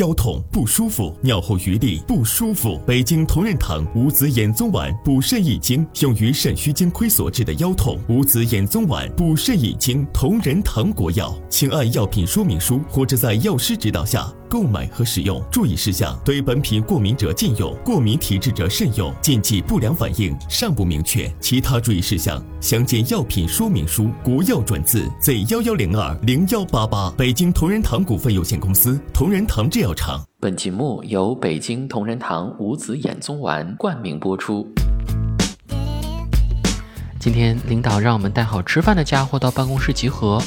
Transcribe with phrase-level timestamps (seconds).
[0.00, 2.80] 腰痛不舒服，尿后余沥不舒服。
[2.86, 7.98] 北京同仁堂五子衍宗丸补肾益精，用于肾虚精亏所致的腰痛。
[8.08, 15.40] 五子衍宗丸补肾益精，同仁堂国药，请按药品说明书或者在药师指导下购买和使用。
[15.50, 19.14] 注意事项：对本品过敏者禁用，过敏体质者慎用。
[19.22, 24.10] 禁忌不良反应尚不明确，其他注意事项详见药品说明书。
[24.24, 30.20] 国药转字 Z 幺幺零二零幺八八，北京同仁堂股份有限公司，同仁堂制药厂。
[30.40, 34.66] 本节目由北京同仁堂五子衍宗丸冠名播出。
[37.20, 40.42] 今天领导让我们带好吃饭的家伙到办公室集合，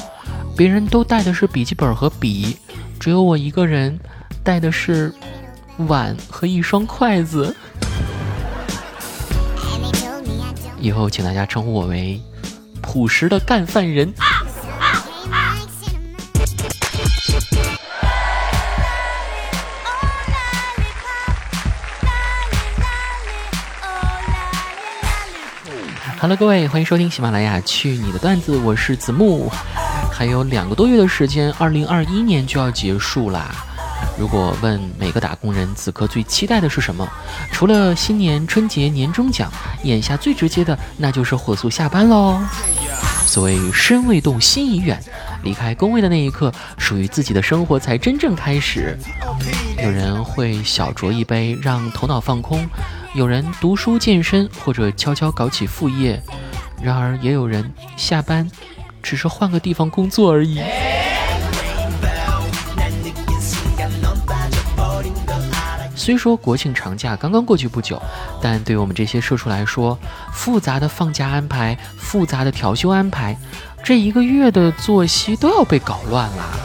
[0.56, 2.56] 别人都带的是笔记本和笔，
[3.04, 4.00] 只有我一个人
[4.42, 5.12] 带的是
[5.76, 7.54] 碗和一双筷子。
[10.80, 12.18] 以后请大家称呼我为
[12.80, 14.10] 朴实的干饭人。
[26.18, 29.52] Hello，各位，欢迎收听喜马拉雅《去你的段子》，我是子木。
[30.16, 33.50] 还有两个多月的时间，二零二一年就要结束啦。
[34.16, 37.04] 如果问每个打工人此刻最期待的是什么，
[37.50, 39.50] 除了新年春节年终奖，
[39.82, 42.38] 眼下最直接的那就是火速下班喽。
[43.26, 45.02] 所谓身未动，心已远，
[45.42, 48.96] 离开工位的那一刻，属于自己的生活才真正开始。
[49.82, 52.60] 有人会小酌一杯，让头脑放空；
[53.14, 56.22] 有人读书健身，或者悄悄搞起副业。
[56.80, 58.48] 然而，也有人下班，
[59.04, 60.60] 只是换个地方工作而已。
[65.94, 68.02] 虽说国庆长假刚刚过去不久，
[68.42, 69.98] 但对我们这些社畜来说，
[70.32, 73.36] 复杂的放假安排、复杂的调休安排，
[73.82, 76.58] 这一个月的作息都要被搞乱了，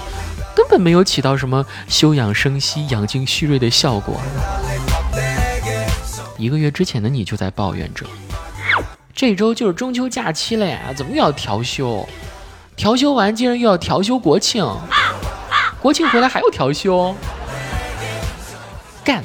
[0.56, 4.20] 根本没有起到什么休养生息、养精蓄锐的效果。
[6.38, 8.06] 一个月之前的你就在抱怨着，
[9.14, 12.08] 这周就是中秋假期了呀，怎么又要调休？
[12.80, 14.66] 调休完竟然又要调休国庆，
[15.82, 17.14] 国庆回来还要调休。
[19.04, 19.22] 干，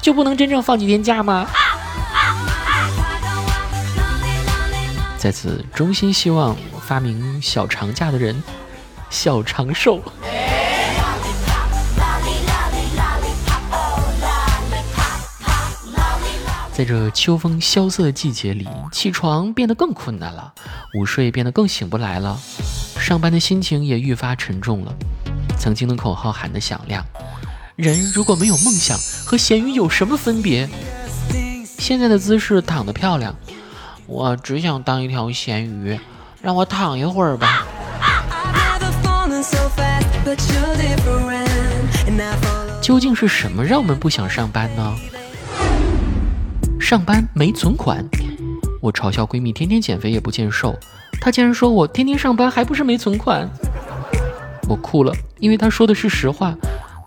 [0.00, 1.46] 就不能真正放几天假吗？
[5.18, 8.42] 在此衷心希望发明小长假的人，
[9.10, 10.00] 小长寿。
[16.72, 20.54] 在这秋风萧瑟的季节里，起床变得更困难了，
[20.94, 22.40] 午睡变得更醒不来了，
[23.04, 24.94] 上班的心情也愈发沉重了。
[25.58, 27.04] 曾经的口号喊得响亮。
[27.76, 30.66] 人如果没有梦想，和咸鱼有什么分别？
[31.78, 33.36] 现在的姿势躺得漂亮，
[34.06, 36.00] 我只想当一条咸鱼，
[36.40, 37.66] 让我躺一会儿吧。
[42.80, 44.96] 究竟是什么让我们不想上班呢？
[46.80, 48.02] 上班没存款。
[48.80, 50.74] 我嘲笑闺蜜天天减肥也不见瘦，
[51.20, 53.48] 他竟然说我天天上班还不是没存款。
[54.68, 56.54] 我哭了，因为他说的是实话。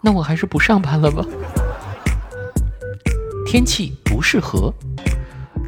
[0.01, 1.25] 那我还是不上班了吧。
[3.45, 4.72] 天气不适合，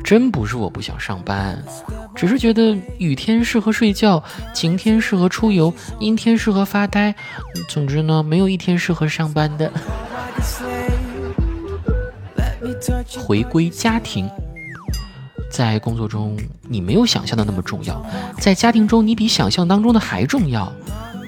[0.03, 1.61] 真不是我不想上班，
[2.15, 4.23] 只是觉得雨天适合睡觉，
[4.53, 7.13] 晴天适合出游，阴天适合发呆。
[7.67, 9.71] 总之呢，没有一天适合上班的。
[13.17, 14.29] 回归家庭，
[15.49, 16.37] 在工作中
[16.67, 18.05] 你没有想象的那么重要，
[18.39, 20.71] 在家庭中你比想象当中的还重要。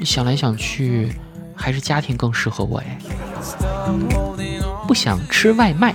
[0.04, 1.12] 想来想去。
[1.54, 2.98] 还是家庭更适合我哎，
[4.88, 5.94] 不想吃外卖。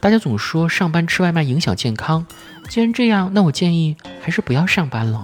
[0.00, 2.26] 大家总说上班吃外卖影响健康，
[2.68, 5.22] 既然这样，那我建议还是不要上班了。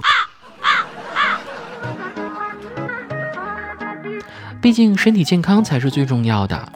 [4.61, 6.73] 毕竟身体健康才是最重要的。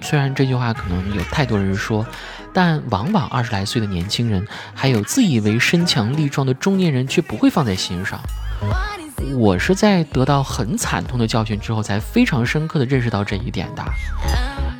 [0.00, 2.06] 虽然这句话可能有太多人说，
[2.54, 8.18] 但往往二十来岁的年轻人，还有自以为身强力壮的中年人，却不会放在心上。
[9.36, 13.84] 我是在得到很惨痛的教训之后，才非常深刻的认识到这一点的。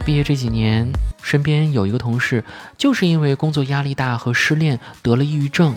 [0.07, 0.89] 毕业这几年，
[1.23, 2.45] 身边有一个同事，
[2.79, 5.75] 就是因为工作压力大和失恋得了抑郁症，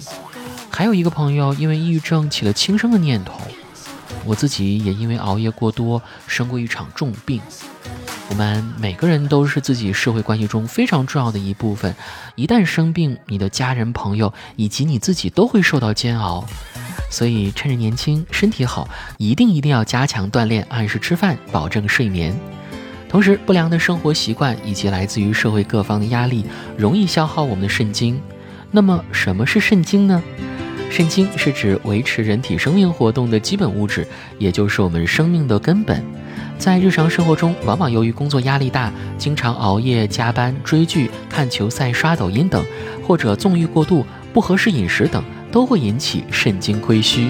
[0.70, 3.40] 还有一个朋友因为抑郁症起了轻生的念头。
[4.26, 7.42] 我自己也因为熬夜过多生过一场重病。
[8.30, 11.96] 我们每个人都是自己社会关系中非常重要的一部分，
[12.36, 16.46] 一旦生病，你的家人、朋友以及你自己都会受到煎熬。
[17.10, 18.88] 所以趁着年轻、身体好，
[19.18, 22.38] 一定一定要加强锻炼，按时吃饭，保证睡眠。
[23.08, 26.46] 同时，不良的生活习惯以及来自于社会各方的压力，
[26.78, 28.22] 容易消耗我们的肾精。
[28.72, 30.22] 那么，什么是肾精呢？
[30.90, 34.08] 肾精是指维持人体生命活动的基本物质，
[34.40, 36.04] 也就是我们生命的根本。
[36.58, 42.66] 在日常生活中，往往由于工作压力大，经常熬夜加班、追剧、看球赛、刷抖音等，
[43.06, 47.30] 或者纵欲过度、不合适饮食等，都会引起肾精亏虚。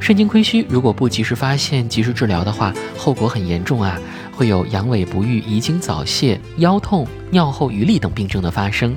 [0.00, 3.98] 肾精亏虚如果不及时发现、及时治疗的话，后果很严重啊，
[4.32, 8.96] 会有阳痿不育、遗精早泄、腰痛、尿后余力等病症的发生。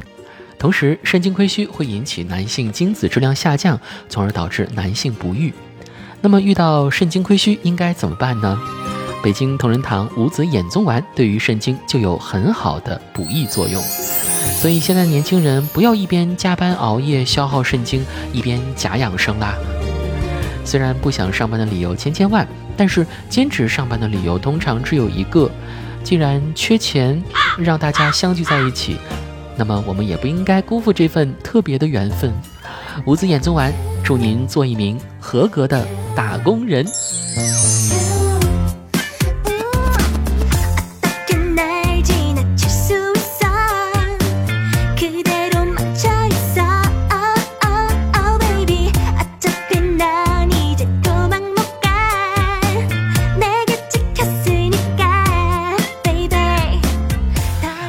[0.61, 5.51] 同时，肾精亏虚会引起男性精子质量下降，从而导致男性不育。
[6.21, 8.61] 那么，遇到肾精亏虚应该怎么办呢？
[9.23, 13.81] 北京同仁堂五子衍宗丸对于肾精就有很好的补益作用，
[14.61, 19.55] 所以现在年轻人不要一边加班熬夜消耗肾精，一边假养生啦。
[20.63, 22.47] 虽然不想上班的理由千千万，
[22.77, 25.49] 但是坚持上班的理由通常只有一个：
[26.03, 27.19] 既然缺钱，
[27.57, 28.97] 让大家相聚在一起，
[29.61, 32.33] 那么我们也不应该辜负这份特别的缘分。
[33.05, 33.71] 五子衍宗完，
[34.03, 35.85] 祝您做一名合格的
[36.15, 36.83] 打工人。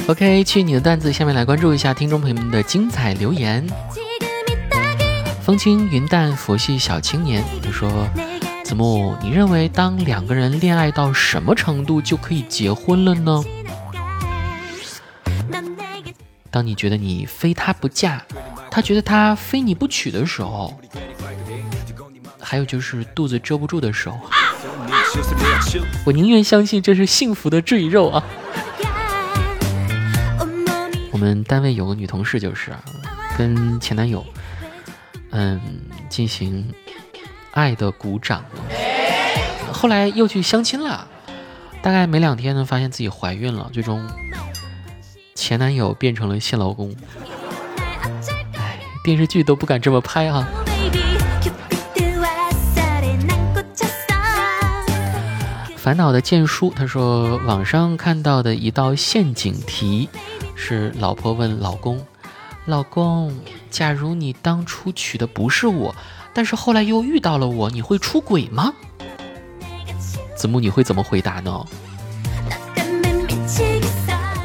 [0.08, 3.64] ok 去你的段子下面来关注一下听众朋友们的精彩留言。
[5.40, 8.08] 风轻云淡佛系小青年他说
[8.64, 13.42] 子木你认为当两个人恋爱到什么程度就可以结婚了呢？
[16.50, 18.22] 当你觉得你非他不嫁
[18.70, 20.78] 他觉得他非你不娶的时候
[22.40, 24.18] 还有就是肚子遮不住的时候
[26.04, 28.24] 我宁愿相信这是幸福的赘肉啊。
[31.22, 32.72] 我们单位有个女同事，就是
[33.38, 34.26] 跟前男友
[35.30, 35.60] 嗯
[36.08, 36.68] 进行
[37.52, 38.44] 爱的鼓掌。
[39.72, 41.06] 后来又去相亲了，
[41.80, 44.04] 大概没两天呢，发现自己怀孕了，最终
[45.36, 46.92] 前男友变成了现老公。
[48.54, 50.44] 哎，电视剧都不敢这么拍啊。
[55.82, 60.08] 烦恼的剑书他说网上看到的一道陷阱题
[60.54, 62.06] 是老婆问老公
[62.66, 63.36] 老公
[63.68, 65.92] 假如你当初娶的不是我
[66.32, 68.72] 但是后来又遇到了我你会出轨吗？
[70.36, 71.66] 子木你会怎么回答呢？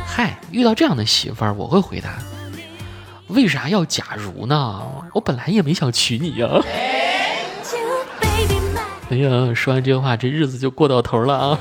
[0.07, 2.17] 嗨遇到这样的媳妇儿我会回答
[3.27, 4.81] 为啥要假如呢？
[5.13, 6.47] 我本来也没想娶你呀
[9.09, 11.59] 哎呀，说完这话，这日子就过到头了 啊。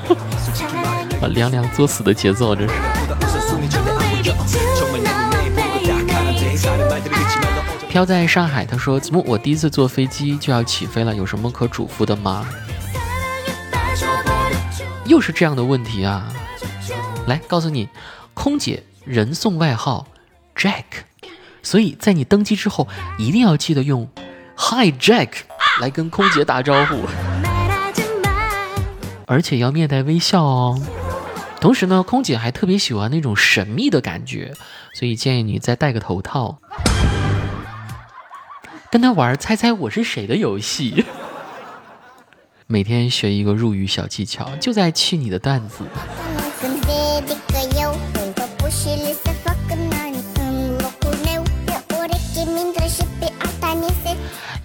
[1.29, 2.73] 凉凉作死的节奏，这是。
[7.89, 12.45] 飘在上海，他说，怎么我第一次坐飞机就要起飞了，有什么可嘱咐的吗？
[15.05, 16.27] 又是这样的问题啊。
[17.27, 17.87] 来告诉你，
[18.33, 20.05] 空姐人送外号
[20.55, 20.83] Jack。
[21.63, 24.07] 所以在你登机之后，一定要记得用
[24.55, 25.29] hi Jack
[25.81, 26.97] 来跟空姐打招呼。
[29.27, 30.81] 而且要面带微笑哦。
[31.59, 34.53] 同时呢，空姐还特别喜欢那种神秘的感觉，
[34.93, 36.57] 所以建议你再戴个头套，
[38.89, 41.05] 跟他玩猜猜我是谁的游戏。
[42.67, 45.83] 每天学一个入语小技巧，就在去你的段子。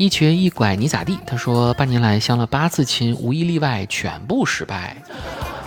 [0.02, 1.16] 一瘸一拐你咋地？
[1.24, 4.96] 他说半年来相了八次亲，无一例外全部失败。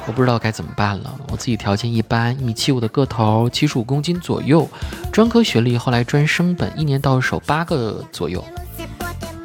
[0.06, 1.18] 我不知道该怎么办了。
[1.30, 4.70] 我自己条件一般，一米七五的个头，七十五公斤左右，
[5.10, 8.44] 专科学历，后来专升本，一年到手八个左右，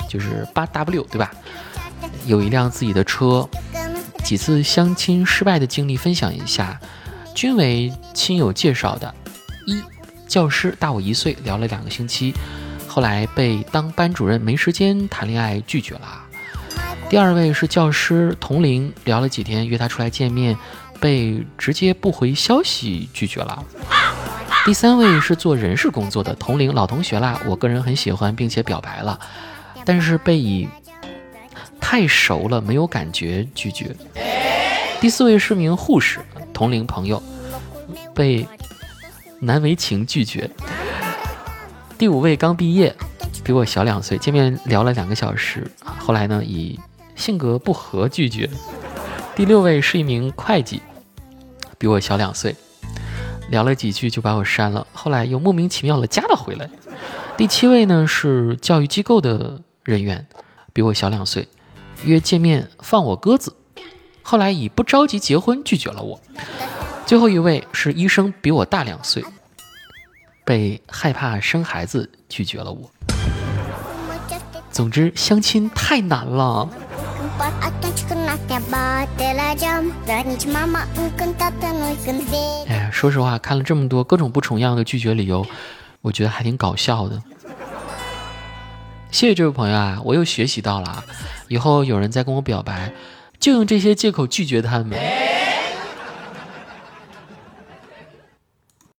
[0.09, 1.31] 就是八 W 对吧？
[2.27, 3.49] 有一辆自己的车，
[4.25, 6.81] 几次相亲失败的经历分享一下，
[7.33, 9.15] 均为亲友介绍的。
[9.67, 9.81] 一
[10.27, 12.35] 教师大我一岁，聊了两个星期，
[12.91, 16.23] 后来被当班主任没时间谈恋爱拒绝了。
[17.09, 20.59] 第二位是教师同龄，聊了几天，约他出来见面，
[20.99, 23.65] 被直接不回消息拒绝了。
[24.65, 29.21] 第三位是做人事工作的同龄老同学啦，我个人很喜欢，并且表白了，
[29.85, 30.69] 但是被以
[31.81, 33.95] 太熟了没有感觉拒绝。
[35.01, 36.19] 第四位是名护士，
[36.53, 37.23] 同龄朋友，
[38.13, 38.45] 被
[39.39, 40.51] 难为情拒绝。
[42.01, 42.97] 第五位刚毕业，
[43.45, 46.81] 比我小两岁，见面聊了两个小时，后来呢以
[47.15, 48.49] 性格不合拒绝。
[49.37, 50.81] 第六位是一名会计，
[51.77, 52.57] 比我小两岁，
[53.51, 56.71] 聊了几句就把我删了，后来又莫名其妙的加了回来。
[57.37, 60.27] 第七位呢是教育机构的人员，
[60.73, 61.47] 比我小两岁，
[62.05, 63.55] 约见面放我鸽子，
[64.23, 66.19] 后来以不着急结婚拒绝了我。
[67.05, 69.23] 最后一位是医生，比我大两岁，
[70.45, 72.91] 被害怕生孩子拒绝了我。
[74.71, 76.69] 总之，相亲太难了。
[82.67, 85.47] 哎呀，说实话，看了这么多各种不重样的拒绝理由，
[86.03, 87.23] 我觉得还挺搞笑的。
[89.11, 91.05] 谢谢这位朋友啊，我又学习到了啊，
[91.49, 92.93] 以后有人再跟我表白，
[93.41, 94.99] 就用这些借口拒绝他们。